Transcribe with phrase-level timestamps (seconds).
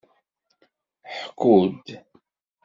[1.17, 1.85] Ḥku-d!